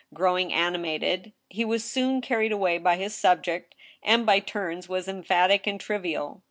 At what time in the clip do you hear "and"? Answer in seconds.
4.01-4.25, 5.67-5.79